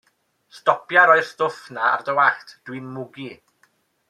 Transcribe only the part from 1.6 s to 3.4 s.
'na ar dy wallt, dw i'n mygu.